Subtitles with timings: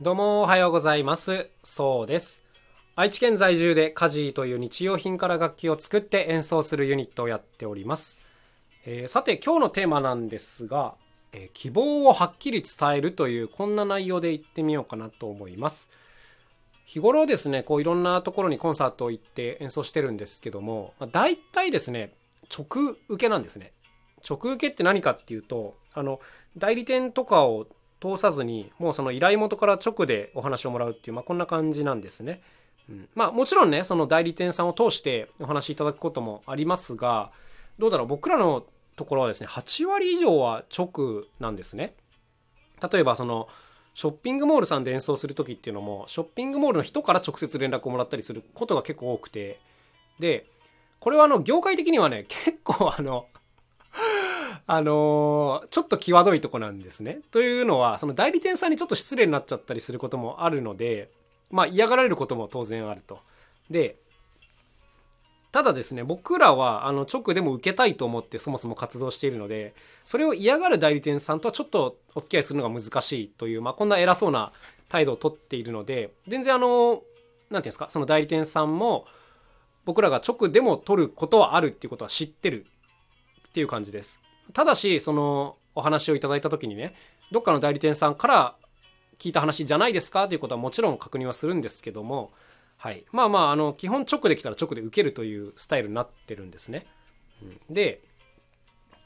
[0.00, 1.48] どうもおはようございます。
[1.64, 2.40] そうです。
[2.94, 8.20] 愛知県在住でカジーという日用品から楽器を作って演奏するユニットをやっております。
[8.86, 10.94] えーさて今日のテーマなんですが、
[11.32, 15.90] えー希望をはっきり伝えるというこんな内容で言ってみようかなと思います。
[16.84, 22.12] 日頃ですね、こういろんなところにコンサートを行って演奏してるんですけども、まあ、大体ですね、
[22.56, 23.72] 直受けなんですね。
[24.24, 26.20] 直受けって何かっていうと、あの、
[26.56, 27.66] 代理店とかを
[28.00, 32.40] 通さずに、もうその依頼元から直でお話をもらうっていう、まあこんな感じなんですね。
[32.88, 37.32] うん、まあもちろんね、その代理店さんを通してお話しいただくこともありますが、
[37.78, 38.64] どうだろう、僕らの
[38.96, 41.94] ところはですね、8割以上は直なんですね。
[42.92, 43.48] 例えばその、
[43.98, 49.58] ショッピングモールさんで演奏する時っていうのもショッピングモールの人から直接連絡をもらったりすることが結構多くて
[50.20, 50.46] で
[51.00, 53.26] これはあの業界的にはね結構あの
[54.70, 57.20] あのーちょっと際どいとこなんですね。
[57.30, 61.10] というのはその代理店さんにちょっと失礼になっちゃったりすることもあるので
[61.50, 63.18] まあ嫌がられることも当然あると。
[63.70, 63.96] で
[65.52, 74.52] ただですね僕らはあの直でも受けたいと思ってそもそも活動しているのでそれを嫌がる代理店さんとはちょっとお付き合いするのが難しいという、まあ、こんな偉そうな
[74.90, 77.02] 態度をとっているので全然あの何て
[77.48, 79.06] 言うんですかその代理店さんも
[79.86, 82.66] 僕らが直でも取ることはあるっていうことは知ってる
[83.48, 84.20] っていう感じです
[84.52, 86.94] ただしそのお話をいただいた時にね
[87.30, 88.54] どっかの代理店さんから
[89.18, 92.30] 聞いた話じゃないですかということはもちろん確認はするんですけども
[92.78, 96.86] はい、まあまああの基本直で来たら直で受けるというスタイルになってるんですね。
[97.42, 98.00] うんで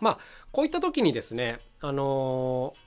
[0.00, 0.18] まあ
[0.52, 2.86] こういった時にですねあのー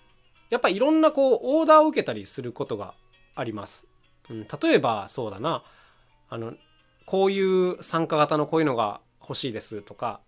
[0.50, 2.96] やっぱりいろんなこうオーダーを受けたりすることが
[3.36, 3.88] あります。
[4.30, 5.64] うん、例えばそうだな
[6.28, 6.54] あの
[7.06, 10.22] こういう参加型のこういうのが欲しいですとか、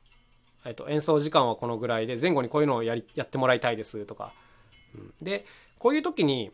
[0.66, 4.34] えっと、演奏時間はこのぐらいで前後にこういうのをやりやってもらいたいですとか、
[4.96, 5.46] うん、で
[5.80, 6.52] こういう時に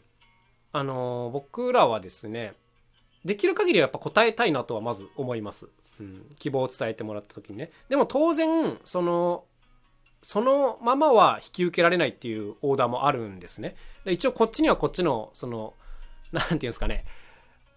[0.72, 2.54] あのー僕らはですね
[3.26, 5.68] できる限りはやっぱ答えたいなとはまず思います。
[6.00, 7.72] うん、希望を伝えてもらった時にね。
[7.90, 9.44] でも当然、その、
[10.22, 13.76] そのままは引き受けられないっていうオーダーもあるんですね。
[14.06, 15.74] で一応こっちにはこっちの、その、
[16.32, 17.06] なんていうんですかね、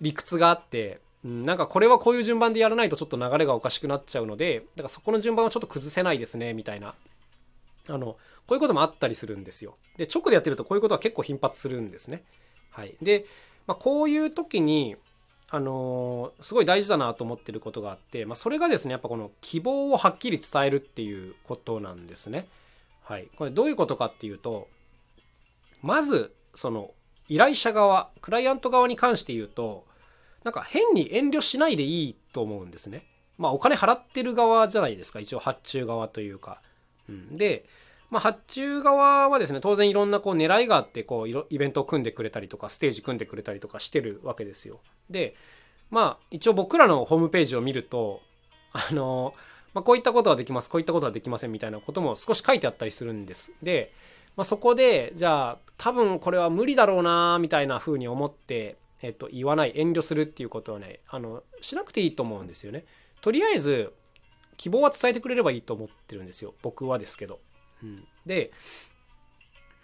[0.01, 6.95] 理屈があって、うんなんかこれはこういう順番でやらないとちょっと流れがおかしくなっちゃうので、だからそこの順番はちょっと崩せないですね、みたいな。
[7.89, 8.19] あの、こ
[8.51, 9.77] ういうこともあったりするんですよ。
[9.97, 12.25] で、直でやってるとこういうことは結構頻発するんですね。
[12.71, 12.97] はい。
[13.03, 13.27] で、
[13.67, 14.97] まあ、こういう時に、
[15.53, 22.47] あのーすごい大事だなと思ってることがあって、まあ、それがですねやっぱこの希望をはっきり伝えるっていうことなんですね。
[23.03, 24.69] はい、これどういうことかっていうと
[25.83, 26.93] まずその
[27.29, 29.85] 依頼者側クライアント側に関して言うと
[30.45, 33.05] なんか変に遠慮しないでいいと思うんですね。
[33.39, 36.61] まあお金払ってる側じゃないですか一応発注側というか。
[37.09, 37.65] うん、で
[38.11, 44.81] まあ、発注側はですね当然いろんなこう狙いがあってこうイベントを組んでくれたりとかステージ組んでくれたりとかしてるわけですよ。
[45.09, 45.35] で
[45.91, 48.21] まあ一応僕らのホームページを見ると
[48.73, 49.33] あの、
[49.75, 53.53] まあ、こういったことはできますこういったことはできませんみたいなことも少し書いてあったりするんです。
[53.63, 53.93] で、
[54.37, 62.85] まあ、そこでじゃあ多分これは無理だろうなみたいな風に思って、えっと、言わない遠慮するっていうことはねあのしなくていいと思うんですよね。
[63.21, 63.93] とりあえず
[64.57, 67.41] 希望は伝えてくれればいいと思ってるんですよ僕はですけど。
[67.83, 68.53] うん、で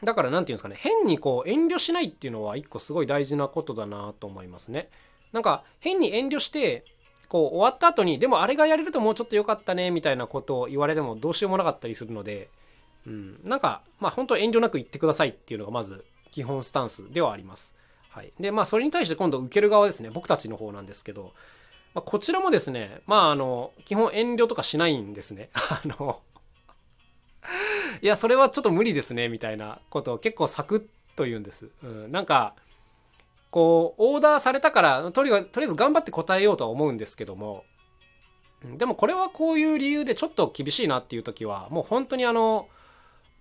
[0.04, 4.90] だから何て言うんですかね変にこう遠慮しないっていうのは一個すごい大事なことだなと思いますね。
[5.32, 6.84] なんか変に遠慮して
[7.28, 12.50] こう終わった後にでもあれがやれるともうちょっと良かったねみたいなことを言われてもどうしようもなかったりするので、
[13.06, 17.74] うん、なんかまあ本当遠慮なく言ってくださいっていうのがまず基本スタンスではあります。
[18.16, 20.08] はい、でまあそれに対して今度受ける側ですね。
[20.08, 21.34] 僕たちの方なんですけど、
[21.92, 25.50] まあ、こちらもですねまああの基本遠慮とかしないんですね。
[25.52, 26.22] あの
[28.00, 31.68] いやそれはちょっと無理ですねみたいなことを結構サクッと言うんです。
[31.82, 32.54] うん、なんか
[33.50, 37.64] こうオーダーされたからとりあえずとりあえず頑張って答えようとは思うんですけども。
[38.78, 42.70] でもこれはこういう理由でちょっと厳しいなっていう時はもう本当にあの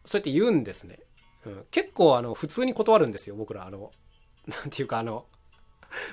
[0.03, 0.99] そうやって言うんですね。
[1.45, 3.65] うん、結構あの普通に断るんですよ僕ら。
[3.65, 3.93] あの
[4.47, 5.25] なんていうかあの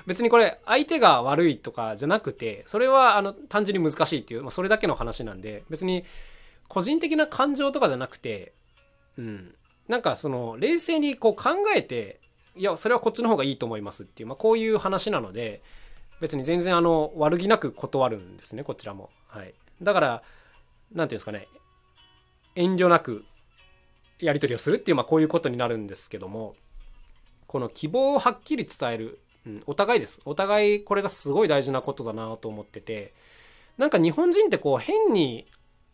[0.05, 6.03] 別にこれ相手が悪いとかじゃなくてそれはあの単純に難しいっていう、まあ、それだけの話なんで別に
[6.67, 8.53] 個人的な感情とかじゃなくて、
[9.17, 9.55] うん、
[9.87, 12.19] なんかその冷静にこう考えて
[12.55, 15.61] いやそれはこっちの方がいいと思いますっていう、まあ、こういう話なので
[16.21, 19.09] 別に全然あの悪気なく断るんですねこちらも。
[19.27, 20.23] はい、だから
[20.93, 21.47] 何ていうんですかね
[22.55, 23.25] 遠慮なく
[24.19, 26.55] やり取りをするっていう、まあ、こういうことになるんですけども
[27.53, 30.19] この希望をはっきり伝える、うん、お互いです。
[30.25, 33.13] お互いこれがすごい大事なことだなと思ってて。
[33.77, 35.45] なんか日本人ってこう変に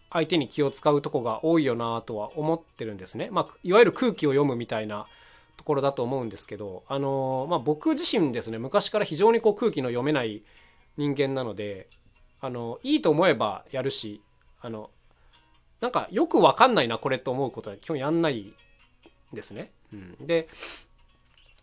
[0.09, 3.27] 相手に気を使うとこが多いよなとは思ってるんですね。
[3.29, 5.05] まあ、いわゆる空気を読むみたいな
[5.57, 8.57] ところだと思うんですけど、あのまあ、僕自身ですね。
[8.57, 10.43] 昔から非常にこう空気の読めない
[10.95, 11.89] 人間なので。
[12.39, 14.21] あのいいと思えばやるし。
[14.61, 14.91] あの
[15.81, 18.53] なんかよくわかんないなこれと思うことは基本やんない
[19.33, 19.71] ですね。
[19.93, 20.47] うん、で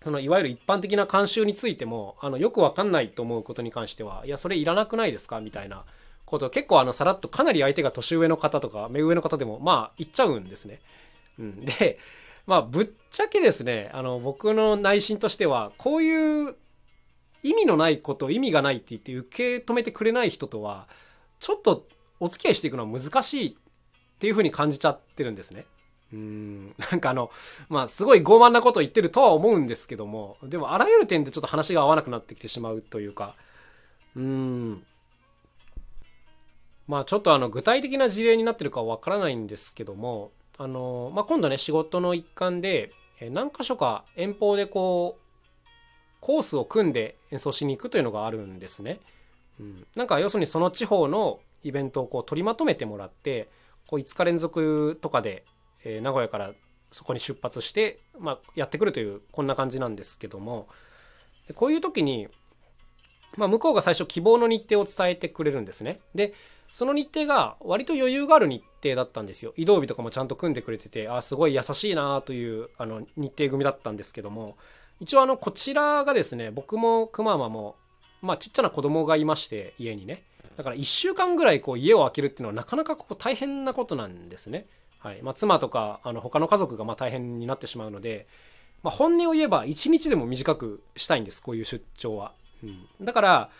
[0.07, 5.41] そのいわゆる一般的な慣習についてもあのよくわかんないと思うことに関してはいやそれいらなくないですか？
[5.41, 5.83] みたいな
[6.25, 10.79] こと結構あのさらっとかなり相手が年上の方とか目上の方でもまあ言っちゃうんですね。
[11.41, 11.99] うん、で
[12.47, 16.55] まあぶっちゃけですねあの僕の内心としてはこういう
[17.43, 20.87] 意味のないこと意味がないって言って受け止めてくれない人とは
[21.41, 21.85] ちょっと
[22.21, 25.67] お付き合いしていくのは難しいっていうふうに感じちゃってるんですね。
[26.13, 26.75] うん。
[26.91, 27.31] なんかあの
[27.69, 33.35] まあすごい傲慢なこと言ってるとは思うんですけどもでもあらゆる点でちょっと話が合わなくなってきてしまうというか
[34.15, 34.85] うん。
[36.87, 42.91] まあちょっとあの具体的な事例になってるかはわからないんですけどもあの、まあ、今度ね仕事の一環で
[43.31, 45.27] 何箇所か遠方でこう
[46.21, 49.01] コースを組んで演奏しに行くというのがあるんですね。
[49.59, 53.49] うん、なんか要するにその地方のイベントをこう取りまとめてもらって
[53.87, 55.45] こう5日連続とかで、
[55.89, 56.53] えー、名古屋から
[56.91, 60.69] そこに出発して、まあ、やってくるというこんな感じなんですけども
[61.55, 62.29] こういう時に、
[63.37, 66.01] まあ、向こうが最初希望の日程を伝えてくれるんですね。
[66.15, 66.35] で
[66.73, 69.55] その日程が割と余裕がある日程だったんですよ。
[69.57, 74.57] 移動日とかもちゃんと組んでくれててあすごい優しいなというあの日程組だったんですけども
[74.99, 77.77] 一応あのこちらがですね僕もくままも
[78.21, 80.25] まあちっちゃな子供がいまして家にね
[80.57, 84.67] だから1週間ぐらいこう家を空けるっていうのはなかなかここ大変なことなんですね。
[84.99, 88.27] はいまあ、妻とかあの他の家族がま大変になってしまうので、
[88.83, 92.33] まあ、本音を言えば1日でも短くしたいんですこういう出張は。
[92.63, 93.51] うん、だから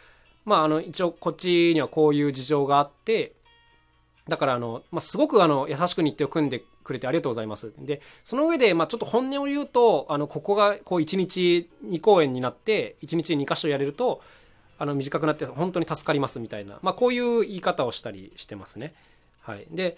[0.45, 3.33] まああの一応こっちにはこういう事情があって
[4.29, 7.73] だからあの、まあ、すごくあの優しく日程を組んでくれてありがとうございます。
[7.79, 14.21] で、その上で、まあ、ちょっと本音を言うと、あの、ここがこう1日2公演になって、1日2箇所やれると、
[14.79, 18.95] あの、短くなって本当に助かりますみたいな、まあ、こういう言い方をしたりしてますね。
[19.43, 19.67] はい。
[19.71, 19.97] で、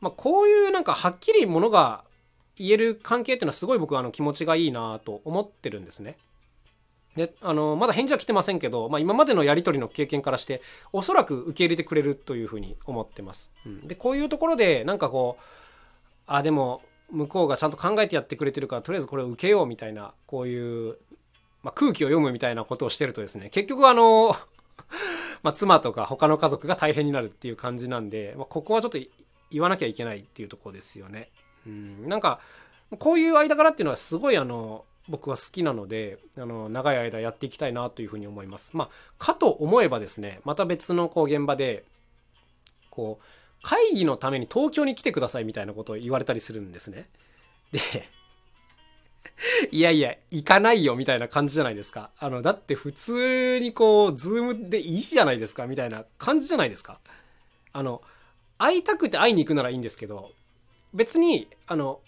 [0.00, 2.04] まあ、こういうなんかはっきりものが
[2.56, 6.16] 言える関係っていうのはすごい僕はあの気持ちがいいなと思ってるんですね。
[7.16, 10.62] であのまだ返事は来てませんけど、まあ、今までのやり取りの経験からして
[10.92, 13.50] おそらく受け入れてくれるというふうに思ってます。
[13.66, 15.42] うん、でこういうところでなんかこう
[16.26, 20.98] あでも向こうがちゃんと考えてやってくれてるからとりあえずこれを受けようみたいなこういう、
[21.62, 24.36] まあ、空気を読むみたいなことをしてるとですね結局あの
[25.42, 28.98] まあ妻とか他の家族が大変になるっていう感じなんで、まあ、ここはちょっと
[29.50, 31.30] 言わなきゃいけないっていうとこですよね。
[31.66, 32.40] うんなんか
[32.98, 38.70] こういう間柄っていうのはすごいあの僕は好きなのであの長い間やっていきたいなというふうに思います。
[38.74, 41.84] まあ、かと思えばですねまた別のこう現場で
[42.90, 43.24] こう
[43.62, 47.08] 会議のために東京に来てくださいみたいなことを言われたりするんですね。
[47.72, 47.80] で
[49.70, 52.10] いやいや、行かないよみたいな感じじゃないですか。
[52.18, 56.98] あの、だって普通にこう、ズームでいいじゃないですかみたいな感じじゃないですか。
[57.72, 58.02] あの、
[58.58, 60.32] 会いたくて会いに行くならいいんですけど、
[60.92, 62.00] 別に、あの、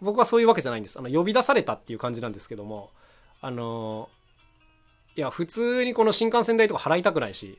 [0.00, 0.98] 僕はそういうわけじゃないんです。
[0.98, 2.90] あの、呼び出されたっていう感じなんですけども、
[3.40, 4.08] あの、
[5.16, 7.58] いや、普通にこの新幹線代とか払いたくないし、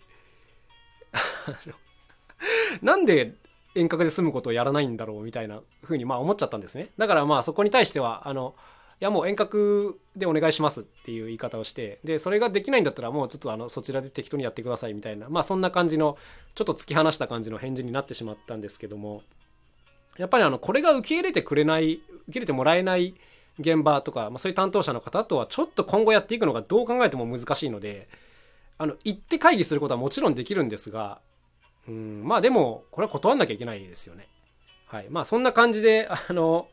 [2.81, 3.34] なんで
[3.75, 6.90] 遠隔で済むことをやらないんだろうみたいなふうにまあ思っちゃったんですね。
[6.98, 8.56] だからまあそこに対しては、あの、
[9.00, 16.18] やもう遠隔でお願いしますっていう言い方をして、で、それができないんだったらもうちょっとあの、そちらで適当にやってくださいみたいな、まあそんな感じの、
[16.56, 19.24] ちょっと突き放した感じの返事になってしまったんですけども、
[20.18, 23.15] やっぱりあの、これが受け入れてくれない、受け入れてもらえない
[23.58, 28.10] 現場とか、まあそういう担当者の方とはちょっと今後やっていくのがどう考えても難しいので、
[28.77, 31.20] あの、行って会議することはもちろんできるんですが、
[31.88, 34.27] うん、まあでも、これは断んなきゃいけないですよね。
[34.88, 35.08] はい。
[35.10, 36.68] まあそんな感じで、あの、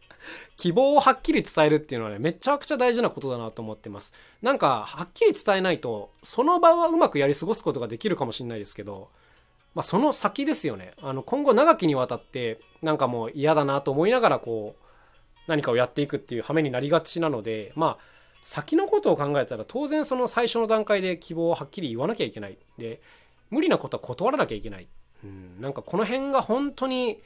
[0.56, 4.14] 希望をはっきり伝えるっていうのはね、めちゃくちゃ大事なことだなと思ってます。
[4.42, 9.08] なんか、はっきり伝えないと、その場はうまくやり過ごすことができるかもしれないですけど、
[9.74, 10.92] まあその先ですよね。
[11.02, 14.86] あの、今後長きにわたって、なんかもう嫌だなと思いながら、こう、
[15.46, 22.56] 何かをやっていくっていう羽目になりがちなので、まあ、先のことを考えたら当然その最初の段階で希望をはっきり言わなきゃいけない。
[22.78, 23.00] で、
[23.50, 24.86] 無理なことは断らなきゃいけない。
[25.24, 27.20] うん、なんかこの辺が本当に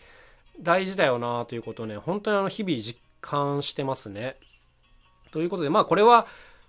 [0.62, 4.36] 大事だよなということをね本当にあの日々実感してますね。
[5.30, 6.26] ということでまあこれは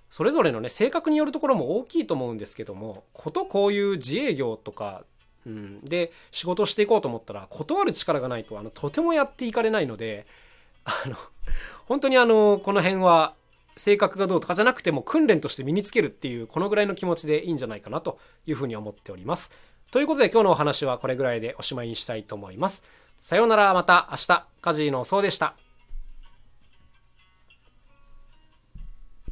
[0.10, 5.04] それぞれのね性格によるところも大きいと思うんですけどもことこういう自営業とか、
[5.46, 10.28] うん、で仕事をしていこうと思ったら断る力がないとあのとてもやっていかれないので
[10.84, 11.16] あの
[11.86, 13.34] 本当にあのこの辺は
[13.78, 19.52] 性格がどうとかじゃなくても訓練として身につけるっていうこのぐらいの気持ちでいいんじゃないかなというふうに思っております。
[19.92, 22.84] ということで今日のお話はこれぐらいでおしまいにしたいと思います。
[23.22, 25.54] さようならまた明日、カジーのそうでした。